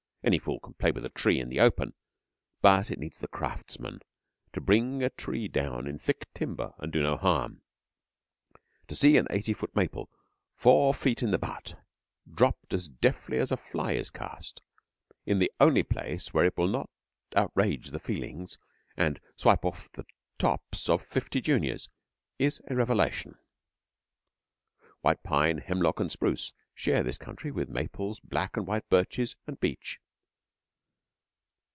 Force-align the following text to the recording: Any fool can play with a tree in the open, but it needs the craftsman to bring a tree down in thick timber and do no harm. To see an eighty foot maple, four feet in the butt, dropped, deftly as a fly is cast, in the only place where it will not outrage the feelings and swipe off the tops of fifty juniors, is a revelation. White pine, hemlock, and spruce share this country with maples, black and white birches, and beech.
Any 0.23 0.37
fool 0.37 0.59
can 0.59 0.73
play 0.75 0.91
with 0.91 1.03
a 1.03 1.09
tree 1.09 1.39
in 1.39 1.49
the 1.49 1.59
open, 1.59 1.95
but 2.61 2.91
it 2.91 2.99
needs 2.99 3.17
the 3.17 3.27
craftsman 3.27 4.01
to 4.53 4.61
bring 4.61 5.01
a 5.01 5.09
tree 5.09 5.47
down 5.47 5.87
in 5.87 5.97
thick 5.97 6.31
timber 6.35 6.75
and 6.77 6.93
do 6.93 7.01
no 7.01 7.17
harm. 7.17 7.63
To 8.87 8.95
see 8.95 9.17
an 9.17 9.25
eighty 9.31 9.51
foot 9.53 9.75
maple, 9.75 10.11
four 10.53 10.93
feet 10.93 11.23
in 11.23 11.31
the 11.31 11.39
butt, 11.39 11.73
dropped, 12.31 12.75
deftly 13.01 13.39
as 13.39 13.51
a 13.51 13.57
fly 13.57 13.93
is 13.93 14.11
cast, 14.11 14.61
in 15.25 15.39
the 15.39 15.51
only 15.59 15.81
place 15.81 16.31
where 16.35 16.45
it 16.45 16.55
will 16.55 16.67
not 16.67 16.91
outrage 17.35 17.89
the 17.89 17.97
feelings 17.97 18.59
and 18.95 19.19
swipe 19.35 19.65
off 19.65 19.89
the 19.89 20.05
tops 20.37 20.87
of 20.87 21.01
fifty 21.01 21.41
juniors, 21.41 21.89
is 22.37 22.61
a 22.67 22.75
revelation. 22.75 23.39
White 24.99 25.23
pine, 25.23 25.57
hemlock, 25.57 25.99
and 25.99 26.11
spruce 26.11 26.53
share 26.75 27.01
this 27.01 27.17
country 27.17 27.49
with 27.49 27.69
maples, 27.69 28.19
black 28.19 28.55
and 28.55 28.67
white 28.67 28.87
birches, 28.87 29.35
and 29.47 29.59
beech. 29.59 29.99